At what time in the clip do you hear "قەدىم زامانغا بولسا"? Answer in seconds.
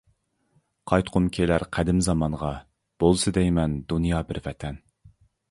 1.77-3.35